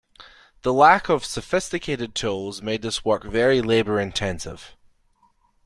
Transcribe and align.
The 0.63 0.73
lack 0.73 1.09
of 1.09 1.23
sophisticated 1.23 2.15
tools 2.15 2.63
made 2.63 2.81
this 2.81 3.05
work 3.05 3.23
very 3.23 3.61
labor-intensive. 3.61 4.75